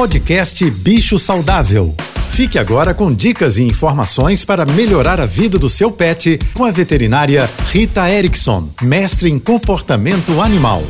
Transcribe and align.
Podcast 0.00 0.70
Bicho 0.70 1.18
Saudável. 1.18 1.94
Fique 2.30 2.58
agora 2.58 2.94
com 2.94 3.12
dicas 3.12 3.58
e 3.58 3.64
informações 3.64 4.46
para 4.46 4.64
melhorar 4.64 5.20
a 5.20 5.26
vida 5.26 5.58
do 5.58 5.68
seu 5.68 5.92
pet 5.92 6.40
com 6.54 6.64
a 6.64 6.70
veterinária 6.70 7.46
Rita 7.66 8.10
Erickson, 8.10 8.70
mestre 8.80 9.28
em 9.28 9.38
comportamento 9.38 10.40
animal. 10.40 10.82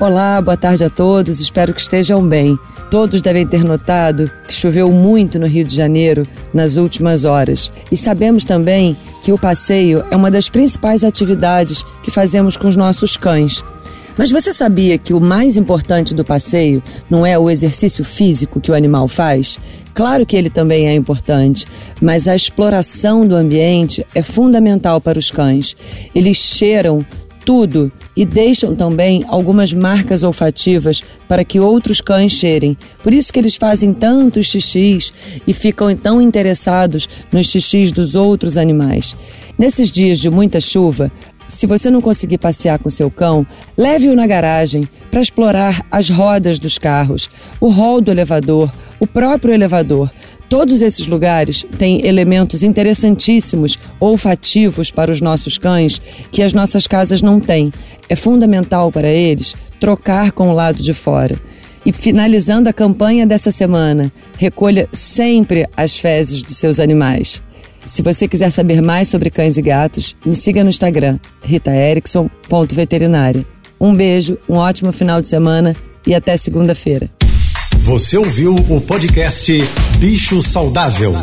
Olá, 0.00 0.42
boa 0.42 0.56
tarde 0.56 0.82
a 0.82 0.90
todos, 0.90 1.38
espero 1.38 1.72
que 1.72 1.80
estejam 1.80 2.20
bem. 2.26 2.58
Todos 2.90 3.22
devem 3.22 3.46
ter 3.46 3.62
notado 3.62 4.28
que 4.48 4.54
choveu 4.54 4.90
muito 4.90 5.38
no 5.38 5.46
Rio 5.46 5.64
de 5.64 5.76
Janeiro 5.76 6.26
nas 6.52 6.76
últimas 6.76 7.24
horas. 7.24 7.70
E 7.92 7.96
sabemos 7.96 8.42
também 8.42 8.96
que 9.22 9.30
o 9.30 9.38
passeio 9.38 10.04
é 10.10 10.16
uma 10.16 10.32
das 10.32 10.48
principais 10.48 11.04
atividades 11.04 11.84
que 12.02 12.10
fazemos 12.10 12.56
com 12.56 12.66
os 12.66 12.74
nossos 12.74 13.16
cães. 13.16 13.62
Mas 14.20 14.30
você 14.30 14.52
sabia 14.52 14.98
que 14.98 15.14
o 15.14 15.20
mais 15.20 15.56
importante 15.56 16.14
do 16.14 16.22
passeio 16.22 16.82
não 17.08 17.24
é 17.24 17.38
o 17.38 17.48
exercício 17.48 18.04
físico 18.04 18.60
que 18.60 18.70
o 18.70 18.74
animal 18.74 19.08
faz? 19.08 19.58
Claro 19.94 20.26
que 20.26 20.36
ele 20.36 20.50
também 20.50 20.86
é 20.88 20.94
importante, 20.94 21.64
mas 22.02 22.28
a 22.28 22.36
exploração 22.36 23.26
do 23.26 23.34
ambiente 23.34 24.06
é 24.14 24.22
fundamental 24.22 25.00
para 25.00 25.18
os 25.18 25.30
cães. 25.30 25.74
Eles 26.14 26.36
cheiram 26.36 27.02
tudo 27.46 27.90
e 28.14 28.26
deixam 28.26 28.74
também 28.74 29.24
algumas 29.26 29.72
marcas 29.72 30.22
olfativas 30.22 31.02
para 31.26 31.42
que 31.42 31.58
outros 31.58 32.02
cães 32.02 32.32
cheirem. 32.32 32.76
Por 33.02 33.14
isso 33.14 33.32
que 33.32 33.38
eles 33.38 33.56
fazem 33.56 33.94
tantos 33.94 34.48
xixis 34.48 35.14
e 35.46 35.54
ficam 35.54 35.96
tão 35.96 36.20
interessados 36.20 37.08
nos 37.32 37.46
xixis 37.46 37.90
dos 37.90 38.14
outros 38.14 38.58
animais. 38.58 39.16
Nesses 39.58 39.90
dias 39.90 40.18
de 40.18 40.28
muita 40.28 40.60
chuva, 40.60 41.10
se 41.50 41.66
você 41.66 41.90
não 41.90 42.00
conseguir 42.00 42.38
passear 42.38 42.78
com 42.78 42.88
seu 42.88 43.10
cão, 43.10 43.46
leve-o 43.76 44.14
na 44.14 44.26
garagem 44.26 44.88
para 45.10 45.20
explorar 45.20 45.84
as 45.90 46.08
rodas 46.08 46.58
dos 46.58 46.78
carros, 46.78 47.28
o 47.60 47.68
hall 47.68 48.00
do 48.00 48.10
elevador, 48.10 48.72
o 48.98 49.06
próprio 49.06 49.52
elevador. 49.52 50.10
Todos 50.48 50.82
esses 50.82 51.06
lugares 51.06 51.64
têm 51.78 52.04
elementos 52.04 52.62
interessantíssimos, 52.62 53.78
olfativos 54.00 54.90
para 54.90 55.12
os 55.12 55.20
nossos 55.20 55.56
cães 55.58 56.00
que 56.32 56.42
as 56.42 56.52
nossas 56.52 56.86
casas 56.86 57.22
não 57.22 57.38
têm. 57.38 57.72
É 58.08 58.16
fundamental 58.16 58.90
para 58.90 59.08
eles 59.08 59.54
trocar 59.78 60.32
com 60.32 60.48
o 60.48 60.52
lado 60.52 60.82
de 60.82 60.92
fora. 60.92 61.38
E 61.86 61.92
finalizando 61.92 62.68
a 62.68 62.72
campanha 62.72 63.26
dessa 63.26 63.50
semana, 63.50 64.12
recolha 64.36 64.88
sempre 64.92 65.66
as 65.76 65.98
fezes 65.98 66.42
dos 66.42 66.56
seus 66.56 66.78
animais. 66.78 67.40
Se 67.90 68.02
você 68.02 68.28
quiser 68.28 68.50
saber 68.50 68.80
mais 68.80 69.08
sobre 69.08 69.30
cães 69.30 69.56
e 69.56 69.62
gatos, 69.62 70.14
me 70.24 70.32
siga 70.32 70.62
no 70.62 70.70
Instagram, 70.70 71.18
ritaerickson.veterinária. 71.42 73.44
Um 73.80 73.92
beijo, 73.92 74.38
um 74.48 74.54
ótimo 74.54 74.92
final 74.92 75.20
de 75.20 75.26
semana 75.26 75.74
e 76.06 76.14
até 76.14 76.36
segunda-feira. 76.36 77.10
Você 77.78 78.16
ouviu 78.16 78.54
o 78.54 78.80
podcast 78.80 79.52
Bicho 79.98 80.40
Saudável. 80.40 81.14